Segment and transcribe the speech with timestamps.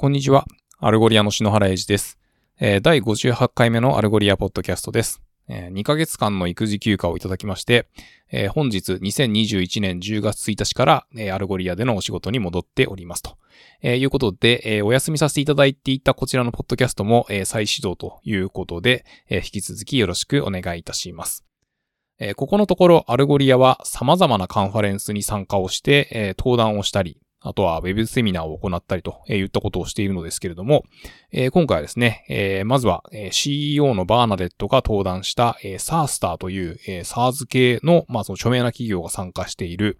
[0.00, 0.46] こんにちは。
[0.78, 2.20] アルゴリアの篠原英二です。
[2.60, 5.20] えー、第58回目のアルゴリアポッドキャストです。
[5.48, 7.88] えー、2ヶ月間の育児休暇をいただきまして、
[8.30, 13.38] えー、本日2021年10月1日から、えー、アルゴリアでのお仕事に戻っておりますと、
[13.82, 21.44] えー、いうことで、えー、お休みさせていただいていたこちらのポッドキャストも、えー、再始動ということで、えー、引き続きよろしくお願いいたします。
[22.36, 30.84] ここのところ、アルゴリアは様々なカンファレンスに参加をして、登壇をしたり、あとはウェブセミナーを行ったりといったことをしているのですけれども、
[31.30, 39.98] えー、今回はですね、えー、まずは CEO のバーナデットが登壇した、えー、 SaaStr という、えー、SARS 系の、まあ、その著名な企業が参加している、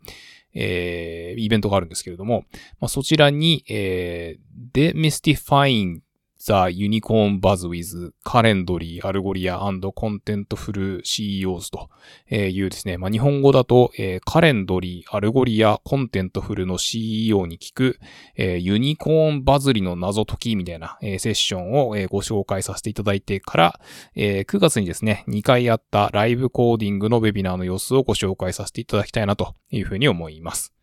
[0.54, 2.44] えー、イベントがあるんですけれども、
[2.80, 6.00] まあ、そちらに、えー、Demystifying
[6.48, 11.90] The Unicorn Buzz with Calendly, Algolia and Contentful CEOs と
[12.34, 17.98] いうですね、まあ、日本語だと、えー、カレンドリー、アルゴリア、コンテントフルの CEO に聞く、
[18.34, 23.80] えー、ユニコーンバズりの謎解きみたいな、えー、セッションを、えー、ご紹介させていただいてから、
[24.14, 30.77] えー、9月にですね、2回あったライブコーディングのウェビナーの様子をご紹介させていただきたいなというふうに思います。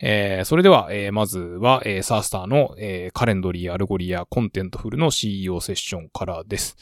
[0.00, 6.76] えー、それでは、えー、まずは、えー、 SaaStr の、えー、 Calendly、Algolia、Contentful の CEO セッションからです。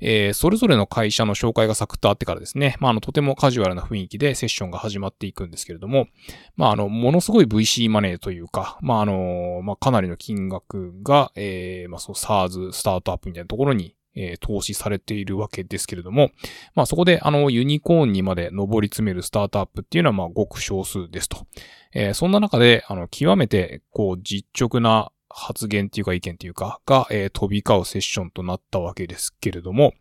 [0.00, 6.08] えー、それぞれの会社の紹介がサクッとあってからですね、まあ、あの、とてもカジュアルな雰囲気でセッションが始まっていくんですけれども、
[6.56, 16.30] まあ、あの、ものすごい VC マネーというか、まあ、あの、まあ、かなりの金額が、えー、まあ、そう、SARS、スタートアップみたいなところに、え、投資されているわけですけれども、
[16.74, 21.46] まあそこであのユニコーンにまで上り詰めるスタートアップっていうのはまあごく少数ですと。
[21.92, 29.92] え、そんな中で、あの、極めてこう実直な発言っていうか意見っていうかが、えー、飛び交うセッションとなったわけですけれども、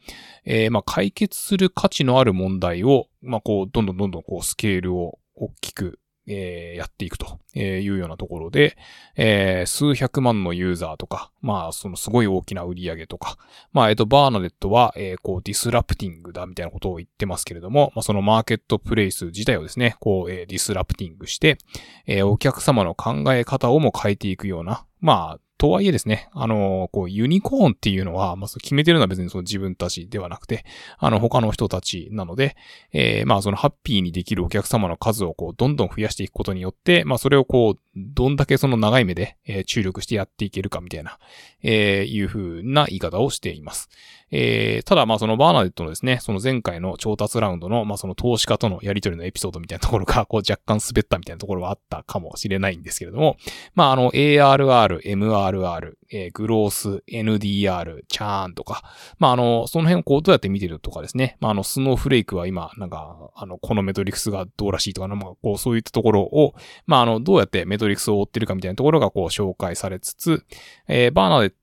[0.45, 8.77] えー、まあ解決する価値のある問題を、まあこう、どんどんどんどんこうスケールを大きくえー、やっていくというようなところで、
[9.15, 13.37] えー、数百万のユーザーとか、まあ、そのすごい大きな売り上げとか、
[13.71, 21.57] まあ、えっ、と、バーナデットは、えー、こう、 disrupting だみたいなことを言ってますけれども、まあ、そのマーケットプレイス自体をですね、こう、えー、 disrupting して、
[22.07, 30.65] えー、お客様の考え方をも変えていくような、まあ、とはいえですね、あの、こう、ユニコーンっていうのは、まあ、決めてるのは別にその自分たちではなくて、
[30.97, 32.57] あの、他の人たちなので、
[32.91, 41.17] えー、まあ、そのハッピーにできるお客様の数をこう、どんどん増やしていくことによって、まあ、それをこう、どんだけその長い目で、えー、注力してやっていけるかみたいな、
[41.63, 43.89] えー、いう風な言い方をしています。
[44.31, 53.37] えー、ただまあそのバーナデットのですね、その前回の調達ラウンドの、まあその投資家とのやり取りのエピソードみたいなところが、こう若干滑ったみたいなところはあったかもしれないんですけれども、
[53.75, 58.83] まああの ARR、MR、RR、えー、グロース、NDR、チャーンとか、
[59.19, 70.45] まああの、その辺をこうどうやって見てるとかですね、まああのスノーフレークは今、なんか、あの、このメトリクスがどうらしいとか、まあこうそういったところを、まああの、どうやってメトリクスを追ってるかみたいなところがこう紹介されつつ、
[70.87, 71.53] えー、バーナデッ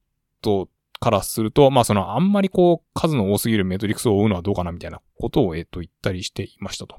[0.41, 0.69] ト
[1.00, 6.97] からすると、まあそのあんまりこう数の多すぎるメトリクスを追うのはどうかなみたいなことを、えっ、と言ったりしていましたと。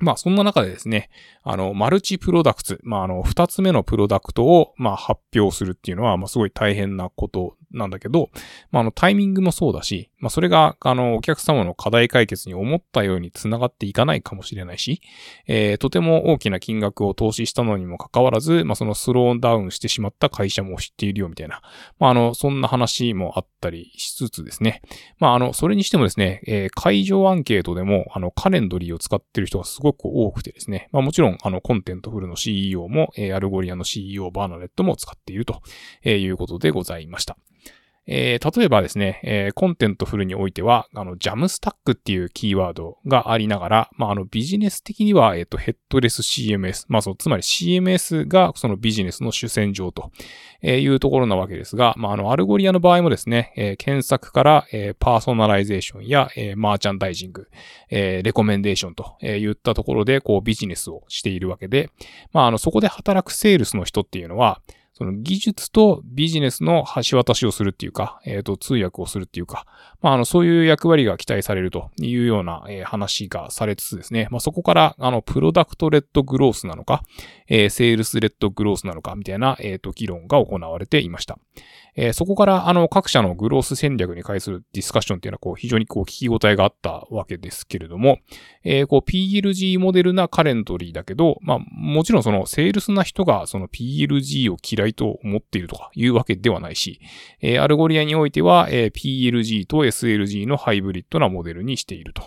[0.00, 1.10] まあそんな中でですね、
[1.42, 8.30] あの、マルチプロダクツ、まああの、二つ目のプロダクトを、まあ発表するっていうのは、まあすごい大変なことなんだけど、
[8.70, 15.02] まあ、あの、タイミングもそうだし、まあ、それが、あの、お客様の課題解決に思ったように繋がっていかないかもしれないし、
[15.46, 21.60] えー、とても大きな金額を投資したのにもかかわらず、まあ、そのスローダウンしてしまった会社も知っているよ、みたいな、
[21.98, 24.82] まあ、あの、そんな話もあったりしつつですね、
[25.18, 35.60] まあ、あの、それにしてもですね、えー、会場アンケートでも、あの、 Calendly を使ってる人がすごく多くてですね、まあ、もちろん、あの、 Contentful の CEO も、えー、アルゴリアの CEO バーナレットも使っていると
[36.02, 37.36] えいうことでございました。
[38.06, 50.10] えー、例えばですね、えー、 Contentful においては、あの、 Jamstack っていうキーワードがありながら、まあ、あの、ビジネス的には、えっ、ー、と、ヘッドレス CMS、まあ、その、つまり CMS がそのビジネスの主戦場と
[50.62, 57.48] いうところなわけですが、まあ、あの、 Algolia の場合もですね、えー、検索から、えー、パーソナライゼーションや、えー、マーチャンダイジング、
[57.90, 61.88] えー、レコメンデーションといったところで、こう、ビジネスをしているわけで、
[62.32, 64.60] まあ、あの、そこで働くセールスの人っていうのは、
[64.96, 69.66] その技術とビジネスの橋渡しをするっていうか、えっ、ー、と、通訳をするっていうか、
[70.00, 77.02] まあ、あの、そういう役割が期待されるというような、えー、話がされつつですね、まあ、そこから、あの、プロダクトレッドグロースなのか、
[77.48, 81.38] えー、セールスレッドグロースなのか、みたいな、えっ、と、議論が行われていました。
[81.96, 88.18] えー、そこから、あの、各社のグロース戦略に関するディスカッションっていうのは、こう、非常にこう、聞き応えがあったわけですけれども、
[88.64, 97.00] えー、こう、PLG モデルな Calendly だけど、まあ、もちろんその、セールスな人が、その PLG を嫌いと思っているとかいうわけではないし、
[97.40, 102.22] えー、 Algolia においては、えー、PLG と SLG のハイブリッドなモデルにしていると。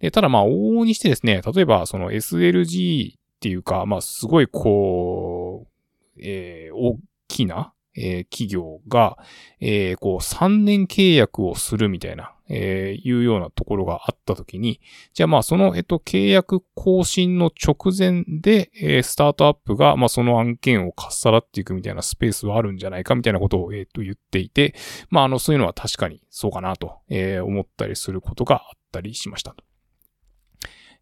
[0.00, 6.98] でただ、まあ、往々にしてですね、例えば、その SLG っていうか、まあ、すごいこう、えー、大
[7.28, 9.18] きなえー、企業が、
[9.60, 14.80] えー、こう3年契約をするみたいな、えー、いうようなところがあったときに、
[15.12, 24.74] じゃあまあその、えっと、契約更新の直前で、えー、スタートアップが、まあその案件をかっさらっていくみたいなスペースはあるんじゃないかみたいなことを、えっと、言っていて、
[25.10, 29.54] まああの、そういうのは確かにそうかなと、えー、思ったりすることがあったりしました。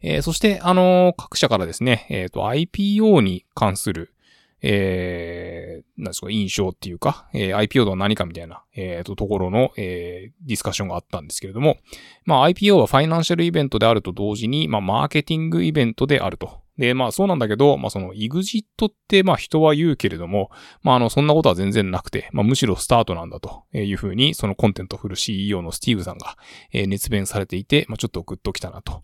[0.00, 4.14] えー、そして、あのー、各社からですね、えっ、ー、と、IPO に関する、
[4.62, 11.76] えー、なんですか、印象っていうか、えー、IPO とは何かみたいな、えー、と、ところの、えー、ディスカッションがあったんですけれども、
[12.24, 16.60] まあ、IPO はファイナンシャルイベントであると同時に、まあ、マーケティングイベントであると。
[16.78, 20.50] で、まあ、そうなんだけど、まあ、その、イグジットって、まあ、人は言うけれども、
[20.82, 26.36] まあ、あの、そんなことは全然なくて、まあ、むしろスタートなんだというふうに、そのコンテントフル CEO のスティーブさんが、
[26.72, 29.02] 熱弁されていて、まあ、ちょっとグッときたなと。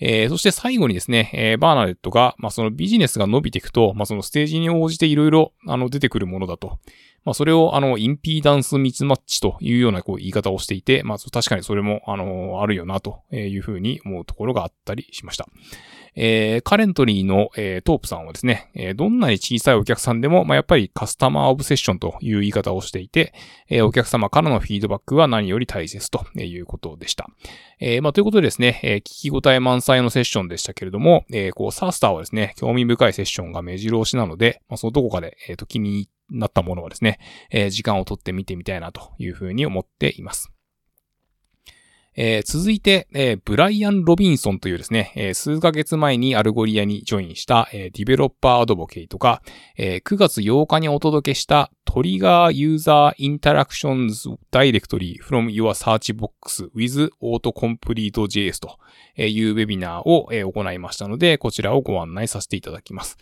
[0.00, 6.78] えー、そして最後にですね、えー、バーナデットが、まあ、そのビジネスが伸びていくと、まあ、そのステージに応じていろいろ、あの、出てくるものだと。
[7.24, 15.48] まあ、それを、あの、インピーダンスミスマッチというような、こう、言い方をしていて、まあ、確かにそれも、あの、あるよな、というふうに思うところがあったりしました。
[16.20, 23.32] えー、カレントリーの、えー、トープさんはですね、えー、どんなに小さいお客さんでも、まあ、やっぱりカスタマーオブセッションという言い方をしていて、
[23.68, 27.28] えー、お客様からのフィードバックは何より大切ということでした。
[27.80, 37.20] えー、まあ、ということでですね、えー、聞き応え満載のセッションでしたけれども、えー、こう、サースターはですね、興味深いセッションが目白押しなので、まあ、そのどこかで、えっ、と、気になったものはですね、
[37.50, 40.50] え、時間をとって見てみたいなというふうに思っています。
[42.20, 49.40] えー、続いて、えー、ブライアン・ロビンソンというですね、えー、数ヶ月前に Algolia にジョインした、えディベロッパーアドボケイトが、
[49.76, 58.78] え9月8日にお届けしたトリガーユーザーインタラクションズダイレクトリー from your search box with autocomplete.js と
[59.22, 63.16] いうウェビナーを行いましたので、こちらをご案内させていただきます。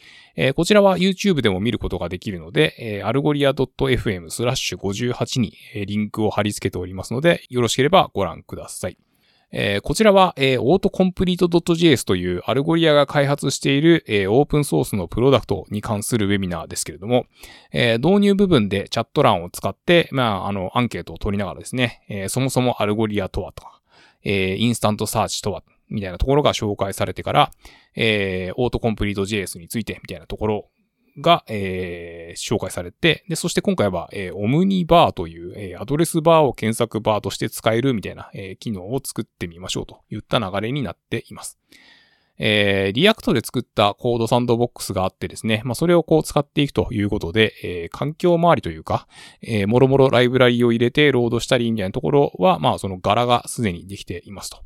[0.54, 5.52] こちらは YouTube でも見ることができるので、 Algolia .fm スラッシュ58に
[5.86, 8.85] リンクを貼り付けておりますので、よろしければご覧ください。
[9.52, 17.26] えー、こちらは、えー、autocomplete.js という Algolia が開発している、えー、オープンソースのプロダクトに関するウェビナーですけれども、
[17.72, 23.80] えー、導入部分でチャット欄を使って、まあ、あの、アンケートを取りながらですね、えー、そもそも Algolia とはとか、
[24.24, 27.50] えー、 InstantSearch とは、みたいなところが紹介されてから、
[27.94, 30.68] えー、 Autocomplete JS について、みたいなところ
[31.18, 41.58] が、えー、紹介されて、で、そして今回は、えー、 Omnibar という、えー、アドレスバーを検索バーとして使えるみたいな、えー、機能を作ってみましょうといった流れになっています。
[42.38, 49.08] えー、 React で作った CodeSandbox があってですね、まあ、それをこう使っていくということで、えー、環境周りというか、
[49.40, 54.58] えー、もろもろライブラリを入れてロードしたりみたいなところは、まあ、そのガワがすでにできていますと。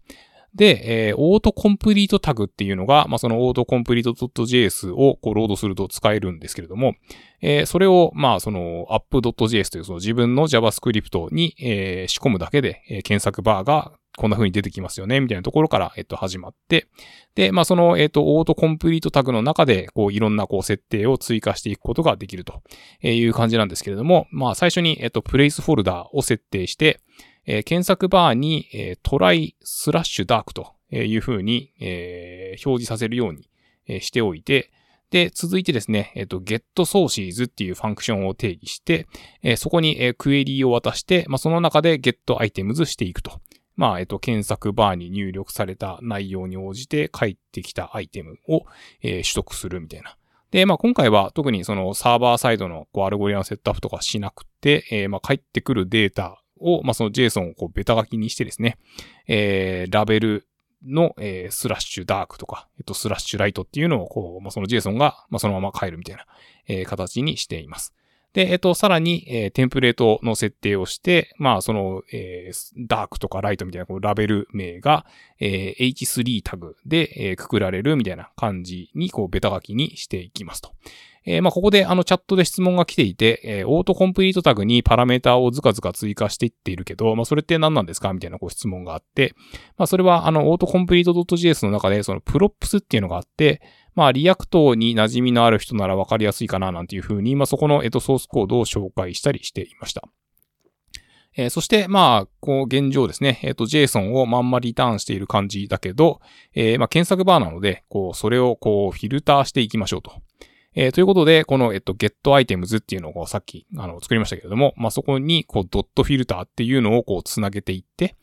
[0.54, 6.94] で、えー、 autocomplete タグっていうのが、まあ、そのオートコンプリート .js をこうロードすると使えるんですけれども、
[7.40, 16.88] えー、それを、まあ、その app.js というその自分の JavaScript に、えー、仕込むだけで、えー、検索バーがこんな風に出てきますよね、みたいなところから、えっと、始まって、
[17.36, 22.60] で、まあ、その、えっと、オートコンプリートタグの中で、こう、いろんな、こう、設定を追加していくことができると
[23.02, 27.00] いう感じなんですけれども、まあ、最初に、えっと、プレイスフォルダーを設定して、
[27.46, 33.48] え、検索バーに、えー、トライスラッシュダークというふうに、え、表示させるように、
[33.86, 34.70] えしておいて、
[35.10, 39.06] で、続いてですね、えっ、と、get sources っていうファンクションを定義して、
[39.42, 43.40] えそこに、えクエリーを渡して、まあ、その中で get items していくと。
[43.74, 48.66] まあ、えっ、と、検索バーに入力された内容に応じて返ってきたアイテムを、
[49.02, 50.16] え取得するみたいな。
[50.52, 58.78] で、まあ、今回は特にそのサーバーサイドのこう Algolia のセットアップとかしなくて、えー、まあ、返ってくるデータを、まあ、その JSON をこうベタ書きにしてですね、
[59.26, 60.46] えー、ラベル
[60.86, 66.26] の、えー、スラッシュダークとか、えっと、スラッシュライトっていうのを、こう、まあ、その JSON が、まあ、そのまま変えるみたいな、
[66.66, 67.94] えー、形にしています。
[68.32, 75.04] で、えっと、さらに、えー、テンプレートの設定をして、まあ、その、えー、ダークとかライトみたいなこうラベル名が、
[75.40, 80.72] えー、H3 タグで、えー、くくられるみたいな感じに、こう、ベタ書きにしていきますと。
[81.26, 88.12] えー、まあ、ここであのチャットで質問が来ていて、えー、 autocomplete タグにパラメータをずかずか追加していっているけど、まあ、それって何なんですか？
[88.12, 89.34] みたいなご質問があって、
[89.76, 93.60] まあ、それはあのオートコンプリート .js の中でその props っていうのがあって、
[93.94, 100.02] まあ、 React に馴染みのある人ならわかりやすいかななんていうふうに、まあ、そこの、えっと、ソースコードを紹介したりしていました。
[101.36, 106.20] えー、そして、まあ、こう、現状ですね、えーっと、JSON をまんまリターンしている感じだけど、
[106.54, 110.12] えー、まあ、検索バーなので、こう、それをこう、フィルターしていきましょうと。
[110.74, 118.14] えー、ということで、この、えっと、getItems っていうのをさっき、あの、作りましたけれども、まあ、そこに、こう、.filter っていうのをこう、つなげていって、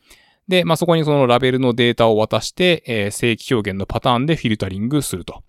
[0.48, 5.44] で、まあ、そこにそのラベルのデータを渡して、えー、正規表現のパターンでフィルタリングすると。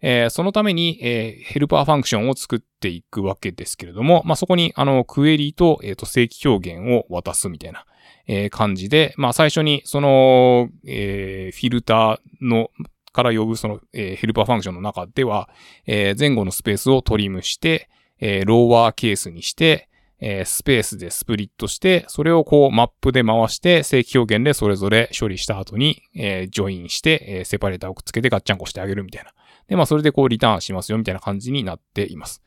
[0.00, 7.86] えー、そのために、えー、ヘルパーファンクションを作っていくわけですけれども、まあ、そこに、あの、クエリと、えーっと、正規表現を渡すみたいな、
[8.26, 12.70] えー、感じで、まあ、最初に、その、えー、フィルターの、
[13.14, 15.48] から呼ぶその、えー、ヘルパーファンクションの中では、
[15.86, 17.88] えー、前後のスペースをトリムして、
[18.20, 19.88] えー、 lower case にして、
[20.20, 29.32] えー、スペースでスプリットして、それをこうマップで回して、正規表現でそれぞれ処理した後に、えー、ジョインして、えー、セパレーターをくっつけてガッチャンコしてあげるみたいな。
[29.68, 32.42] で、まあそれでこうリターンしますよみたいな感じになっています。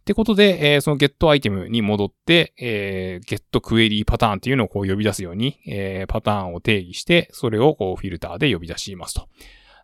[0.00, 9.28] ってことで、えー、その getItems に戻って、えー、 getQueryPattern っていうのをこう呼び出すように、えー、パターンを定義して、それをこうフィルターで呼び出しますと。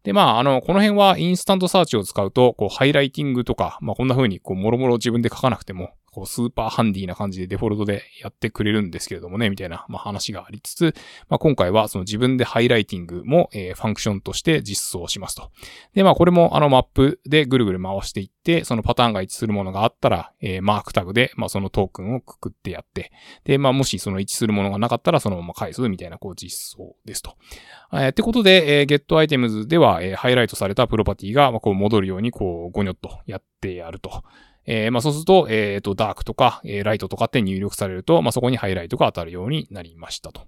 [0.09, 10.95] で、まあ、あの、この辺は InstantSearch を使うと、こう、ハイライティングとか、まあ、こんな風に、こう、もろもろ自分で書かなくても、こう、 super handy な感じでデフォルトでやってくれるんですけれどもね、みたいな、まあ、話がありつつ、
[11.29, 15.53] まあ、今回はその自分でハイライティングも、えー、ファンクションとして実装しますと。
[15.95, 23.13] で、まあ、これもあのマップでぐるぐる回していって、そのパターンが一致するものがあったら、えー、マークタグで、まあ、そのトークンをくくってやって、
[23.45, 27.37] で、まあ、もしその一致するものがなかったら、そのまま返すみたいな、こう、実装ですと。
[27.93, 34.25] えー、ってことで、えー、GetItems では、えー、ハイライトされたプロパティが、まあ、こう戻るように、こう、ゴニョッとやってやると。
[34.71, 40.43] えー、まあそうすると、えっ、ー、と、ダークとか、えー、ライトとかって入力されると、まあそこにハイライトが当たるようになりましたと。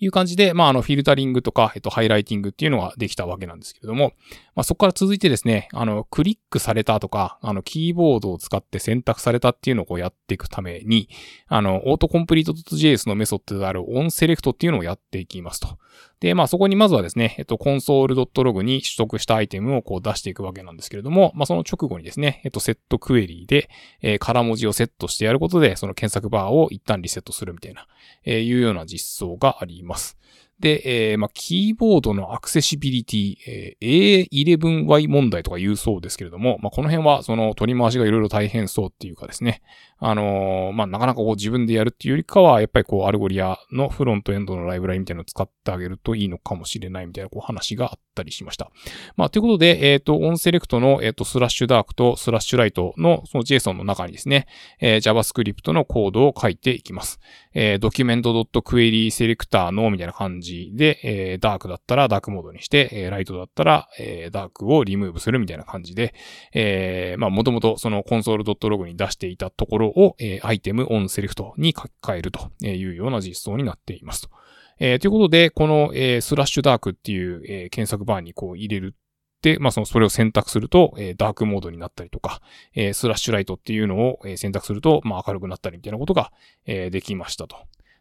[0.00, 4.14] いう感じで、まあ、あの、フィルタリングとか、えっと、ハイライティングっていうのができたわけなんですけれども、
[4.54, 11.10] まあ、そこから続いてですね、あの、クリックされたとか、あの、キーボードを使って選択されたっていうのをこうやっていくために、
[11.48, 15.78] あの、オートコンプリート .js のメソッドであるオンセレクトっていうのをやっていきますと。
[16.20, 23.70] で、まあそこにまずはですね、えっと、console.log に取得したアイテムをこう出していくわけなんですけれども、まあその直後にですね、えっと、セットクエリーで、
[24.02, 27.86] えー、空文字をセットしてやることで、その検索バーを一旦リセットするみたいな、
[28.24, 30.18] えー、いうような実装があります。
[30.60, 39.62] で、えー、まあ、キーボードのアクセシビリティ、えー、A11Y 問題とか言うそうですけれども、まあ、この辺はその取り回しがいろいろ大変そうっていうかですね、
[39.98, 48.70] あのー、まあ、なかなかこう自分でやるっていうよりかは、やっぱりこう Algolia のフロントエンドのライブラリみたいなのを使ってあげるといいのかもしれないみたいなこう話があったりしました。
[49.16, 54.46] まあ、ということで、えーっと、 onSelect の、えーっと、 slash dark と slash light のその JSON の中にですね、
[54.80, 57.20] えー、JavaScript のコードを書いていきます。
[57.52, 66.14] えー、document.querySelector のみたいな感じで、えー、ダークだったらダークモードにして、えー、ライトだったら、えー、ダークをリムーブするみたいな感じで、
[66.52, 74.30] えー、まあ、もともとその console.log に出していたところを、えー、 item.onSelect に書き換えるというような実装になっていますと。
[74.78, 78.94] えー、ということで、この、えー、 slash dark っていう、えー、検索バーにこう入れる
[79.42, 82.42] で、まあ、その、それを選択すると、えー、ダークモードになったりとか、
[82.74, 86.32] えー、 slash light っていうのを、えー、選択すると、まあ、明るくなったりみたいなことが、
[86.66, 87.56] えー、できましたと。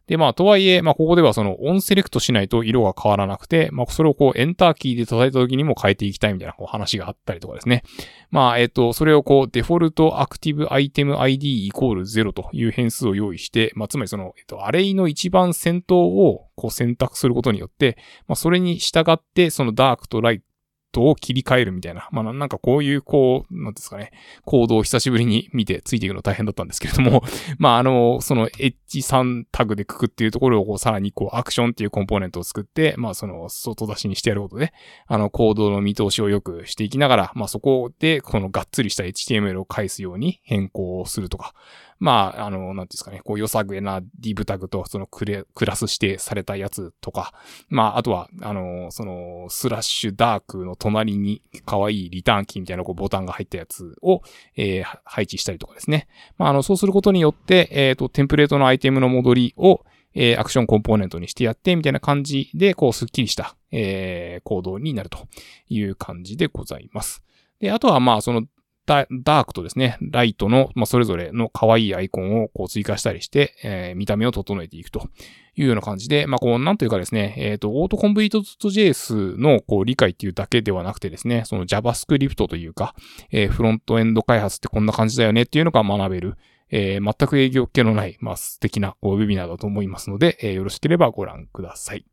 [0.10, 7.84] で、まあ、とはいえ、まあ、ここではその、 onSelect しないと色が変わらなくて、まあ、それをこう、エンターキーで叩いた時にも変えていきたいみたいなこう話があったりとかですね。
[8.32, 17.96] まあ、えっ、と、それをこう、デフォルトアクティブアイテム ID イコール0という変数を用意して、まあ、つまりその、えっ、と、アレイの一番先頭をこう選択することによって、
[18.28, 20.42] まあ、それに従って、そのダークとライ
[20.92, 22.08] トを切り替えるみたいな。
[22.12, 24.12] まあなんかこういうこう、なんですかね、
[24.46, 27.24] コードを久しぶりに見てついていくの大変だったんですけれども、
[27.58, 34.74] まああの、その H3 タグでくくっていうところをこうさらにこうアクションっていうコンポーネントを作って、まあその外出しにしてやることで、
[35.08, 41.54] あのコードの見通しを良くしていきながら、まあそこでこのがっつりした HTML を返すように変更をするとか、
[42.00, 47.34] まあ、あの、なんですかね、こう、良さげな div タグと、そのクレ、クラス指定されたやつとか、
[47.68, 54.22] まあ、あとは、あの、その、スラッシュダークの隣に可愛いリターンキーみたいなこうボタンが入ったやつを、
[54.56, 56.08] えー、配置したりとかですね。
[56.38, 59.84] まあ、あの、そうすることによって、えっ、ー、と、テンプレートのアイテムの戻りを、
[60.16, 65.28] えー、アクションコンポーネントにしてやって、みたいな感じで、こう、スッキリした、えー、コードになると
[65.68, 67.22] いう感じでございます。
[67.60, 68.46] で、あとはまあ、その
[68.90, 75.10] ダークとですね、ライトの、まあ、それぞれの可愛いアイコンをこう追加したりして、えー、見た目を整えていくと
[75.56, 82.96] いうような感じで、まあ、こう、なんというかですね、えっ、ー、と、オートコンプリート .js のこう理解っていうだけではなくてですね、その JavaScript というか、
[83.32, 86.36] えー、フロントエンド開発ってこんな感じだよねっていうのが学べる、
[86.72, 92.06] えー、全く営業系のない、まあ、素敵なこうウェビナーだと思いますので、えー、よろしければご覧ください。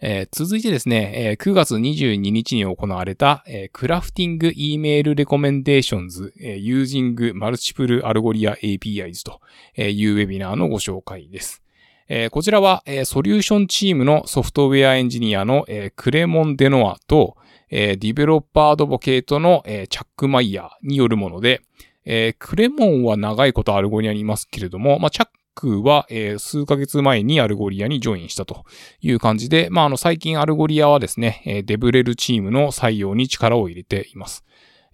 [0.00, 9.40] えー、続いてですね、えー、9月22日に行われた、えー、クラフティング E-Mail Recommendations、えー、Using Multiple Algoria APIs と
[9.80, 11.62] いうウェビナーのご紹介です。
[12.08, 17.36] えー、こちらは、えー、ソリューションチームのソフトウェアエンジニアの、えー、クレモン・デノアと、
[17.70, 21.62] えー、 developer advocate の、えー、チャック・マイヤーによるもので、
[22.04, 28.64] えー、クレモンは長いこと Algolia にいますけれども、まあ、チャックは、えー、数ヶ月前に Algolia にジョインしたと
[29.00, 34.44] いう感じで、まあ、あの、最近 Algolia はですね、え DevRel チームの採用に力を入れています。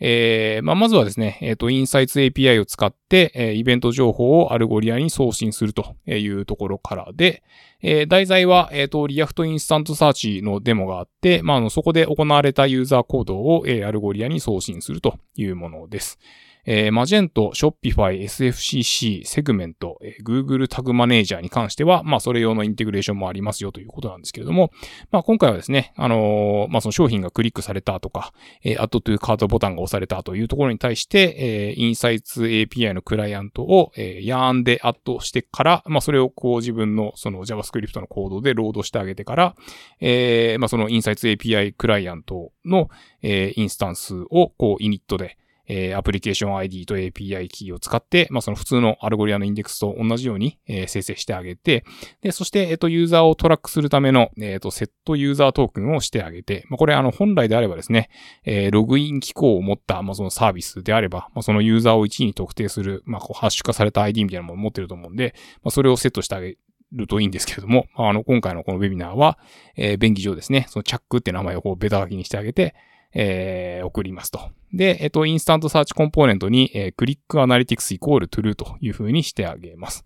[0.01, 7.43] えー、まあ、まずはですね、えーっと、 Insights API を使って、えー、イベント情報を Algolia に送信するというところからで、
[7.83, 16.19] えー、題材は、えーっと、 React InstantSearch のデモがあって、まあ、あの、そこで行われたユーザー行動を、えー、 Algolia に送信するというものです。
[16.65, 24.71] えー、 Magento、Shopify、SFCC、 Segment、えー、Google タグマネージャーに関しては、まあ、それ用のインテグレーションもありますよということなんですけれども、
[25.11, 39.55] まあ、今回はですね、あのー、まあ、その商品がクリックされたとか、えー、 add to cart ボタンが押されたというところに対して、えー、インサイツ API のクライアントを、えー、ヤーンでアットしてから、まあ、それをこう自分のその JavaScript のコードでロードしてあげてから、
[40.01, 42.91] えー、まあ、そのインサイツ API クライアントの、
[43.23, 45.37] えー、インスタンスをこう init で、
[45.73, 51.85] えー、アプリケーション ID と API キーを使って、まあ、その普通の Algolia のインデックスと同じように、えー、生成してあげて、
[52.23, 58.11] で、そして、えーっと、ユーザーをトラックするための、えっ、と、 setUserToken をしてあげて、まあ、これ、あの、本来であればですね、
[58.45, 66.57] え、ログイン機構を持った、まあ、そのサービスであれば、まあ、そのユーザーを一意に特定する、まあ、こう、ハッシュ化された ID みたいなものを持ってると思うんで、まあ、それをセットしてあげ
[66.93, 69.39] るといいんですけれども、まあの、今回のこのウェビナーは、
[69.77, 72.75] えー、便宜上ですね、その Chuck って名前をこうベタ書きにしてあげて、
[73.15, 74.51] えー、送りますと。
[74.73, 80.05] で、えっと、 InstantSearch コンポーネントに、えー、 clickAnalytics イコール true という風にしてあげます。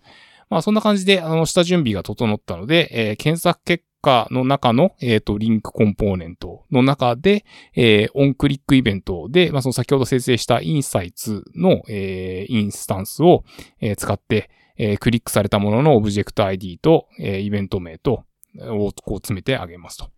[0.50, 7.44] まあ、そんな感じで、あの、下準備が整ったので、えー、検索結果の中の、えっ、と、リンクコンポーネントの中で、
[7.74, 13.44] え、 onClick イベントで、まあ、その先ほど生成した Insights の、え、インスタンスを、
[13.80, 18.24] え、使って、え、クリックされたもののオブジェクト ID と、え、イベント名と、
[18.60, 20.10] をこう詰めてあげますと。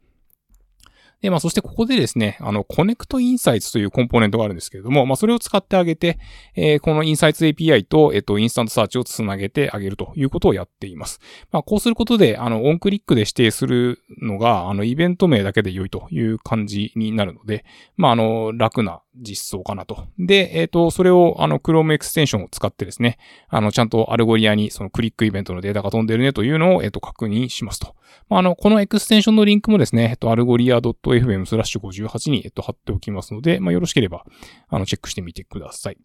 [1.22, 6.18] で、まあ、そしてここでですね、あの、コネクトインサイツというコンポーネントがあるんですけれども、まあ、それを使ってあげて、
[6.54, 11.20] えー、このインサイツ API と、えっ、と、 InstantSearch をつなげてあげるということをやっています。
[11.50, 17.64] まあ、こうすることで、あの、 onClick で指定するのが、あの、イベント名だけで良いという感じになるので、
[17.96, 20.06] まあ、あの、楽な実装かなと。
[20.18, 27.94] で、えっ、ー、と、それを、あの、Chrome エクステンションを使ってですね、あの、ちゃんと Algolia にそのクリックイベントのデータが飛んでるねというのを、えっ、ー、と、確認しますと。
[28.28, 34.24] まあ、あの、このエクステンションのリンクもですね、えっと、 Algolia .fm スラッシュ58に、えっと、貼っておきますので、まあ、よろしければ、
[34.68, 35.98] あの、チェックしてみてください。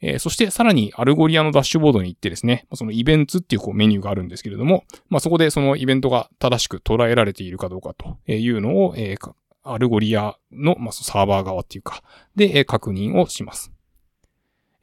[0.00, 9.34] えー、そしてさらに Algolia のダッシュボードに行ってですね、そのイベントっていうこうメニューがあるんですけれども、まあ、そこでそのイベントが正しく捉えられているかどうかというのを、えー、
[9.72, 12.02] Algolia の、まあ、サーバー側っていうか、
[12.34, 13.72] で、確認をします。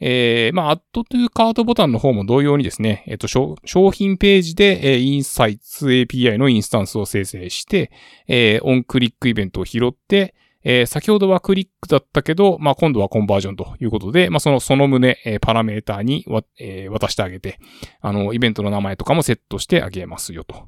[0.06, 3.56] えー、まあ、 Add to Cart ボタンの方も同様にですね、えっ、と、商
[3.92, 7.90] 品ページで、えー、 Insights API のインスタンスを生成して、
[8.28, 17.60] えー、 onClick イベントを拾って、えー、先ほどはクリックだったけど、まあ、今度はコンバージョンということで、まあ、その、その旨、えー、パラメーターにわ、えー、渡してあげて、
[18.02, 20.68] あの、イベントの名前とかもセットしてあげますよと。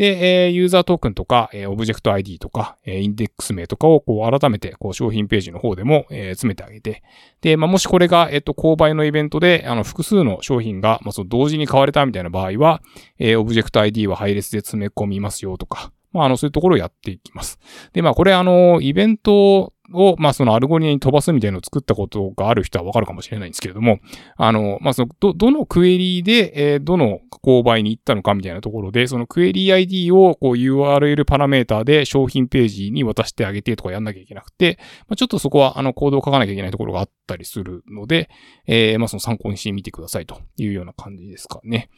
[0.00, 7.02] で、え、ユーザートークンとか、え、オブジェクト ID とか、え、インデックス名とかをこう改めてこう商品ページの方でも、え、詰めてあげて、
[7.42, 12.80] で、まあ、もしこれが、えっ、と、購買のイベントで、あの、複数の商品が、まあ、その同時に買われたみたいな場合は、
[13.18, 17.58] え、オブジェクト ID は配列で詰め込みますよとか、まあ、あの、そういうところをやっていきます。
[17.92, 24.00] で、まあ、これ、あの、イベントを、まあ、その Algolia に飛ばすみたいなのを作ったことがある人はわかるかもしれないんですけれども、
[24.36, 38.30] あの、まあ、その、ど、どのクエリで、えー、どの購買に行ったのかみたいなところで、そのクエリー ID をこう URL パラメータで商品ページに渡してあげてとかやんなきゃいけなくて、まあ、ちょっとそこはあのコードを書かなきゃいけないところがあったりするので、
[38.66, 41.90] えー、まあ、その参考にしてみてくださいというような感じですかね。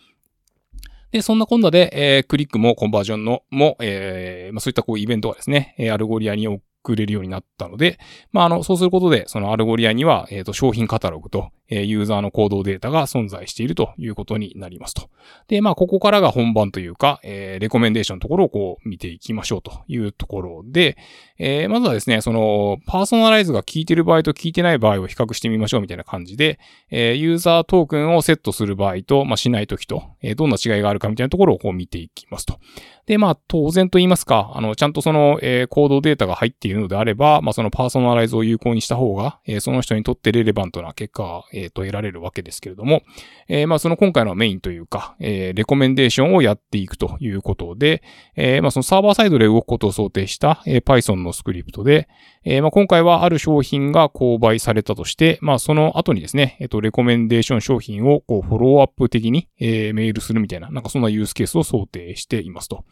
[1.12, 6.48] で、そんなこんなで、えー、クリックもコンバージョンのも、えー、まあ、そういったこうイベントがですね、え Algolia に
[6.82, 7.98] 送れるようになったので、
[8.32, 15.08] まあ、あの、そうすることで、その Algolia には、えっ、ー、と、商品カタログと、えユーザーの行動データが存在しているということになりますと。
[15.48, 20.98] で、まあ、ここからが本番というか、えー、レコメンデーションのところをこう見ていきましょうというところで、
[21.38, 26.58] えー、まずはですね、その、パーソナライズが効いてる場合と効いてない場合を比較してみましょうみたいな感じで、
[26.90, 32.58] えー、ユーザートークンをセットする場合と、まあ、しないときと、えー、どんな違いがあるかみたいなところをこう見ていきますと。
[33.06, 43.02] で、まあ、当然と言いますか、あの、ちゃんとその、えー、行動データが入っているいるのであれば、まあ、そのパーソナライズを有効にした方が、えー、その人にとってレレバントな結果が、えー、と、得られるわけですけれども、
[43.48, 48.02] えー、まあ、その今回のメインというか、えー、レコメンデーションをやっていくということで、
[48.36, 52.08] えー、まあ、そのサーバーサイドで動くことを想定した、えー、Python のスクリプトで、
[52.44, 62.84] えー、まあ、今回はある商品が購買されたとして、まあ、その後にですね、えっ、と、レコメンデーション商品を、こう、フォローアップ的に、えー、メールするみたいな、なんかそんなユースケースを想定していますと。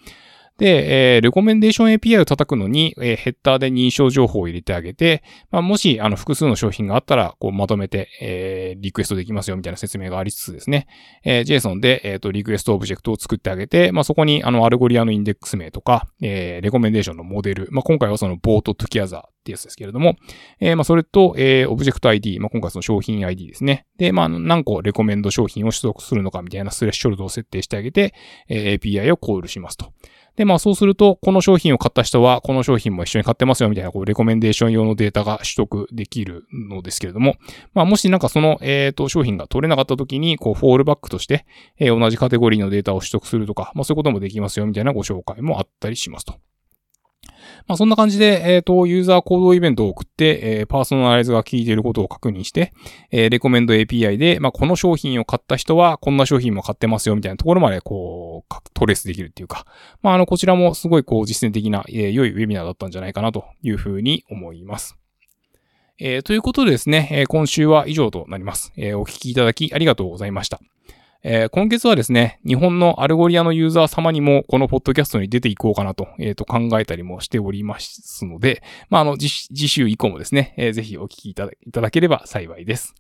[0.61, 10.87] で、えー、レコメンデーション API を叩くのに、えー、ヘッダーで認証情報を入れてあげて、まあ、もし、あの、複数の商品があったら、こう、まとめて、えー、リクエストできますよ、みたいな説明がありつつですね、
[11.25, 20.17] えー、JSON で、えっ、ー、と、リクエストオブジェクトを作ってあげて、まあ、そこに、あの、 Algolia のインデックス名とか、えー、レコメンデーションのモデル、まあ、今回はその、 Bought Together ってやつですけれども、
[20.61, 23.87] えー、まあ、それと、えー、オブジェクト ID、まあ、今回その商品 ID ですね。
[23.97, 28.13] で、まあ、何個レコメンド商品を取得するのかみたいなスレッショルドを設定してあげて、
[28.49, 29.93] えー、API をコールしますと。
[30.37, 37.37] で、まあそうすると、この商品を買った人は、この商品も一緒に買ってますよみたいな、こう、レコメンデーション用のデータが取得できるのですけれども、
[37.75, 41.47] まあもしなんかその、えっ、と、商品が取れなかった時に、こう、フォールバックとして、
[41.79, 46.35] え、同じカテゴリーのデータを取得するとか、まあそういうこともできますよみたいなご紹介もあったりしますと。
[47.71, 52.73] まあ、そんな感じで、えっ、ー、と、ユーザー行動イベントを送って、えー、パーソナライズが効いていることを確認して、
[53.13, 59.67] えー、レコメンド API で、まあ、この商品を買った人は、こんな商品も買ってますよ、みたいなところまで、こう、トレースできるっていうか、
[60.03, 64.97] まあ、あの、こちらもすごい、こう、実践的な、えー、良いウェビナーだったんじゃないかな、というふうに思います。
[66.01, 68.73] えー、ということでですね、え、今週は以上となります。
[68.77, 70.59] え、お聞きいただきありがとうございました。
[71.23, 82.95] えー、今月はですね、日本の Algolia のユーザー様にもこのポッドキャストに出ていこうかなと、えっ、ー、と考えたりもしておりますので、まあ、あの、次週以降もですね、えー、ぜひお聞きいただければ幸いです。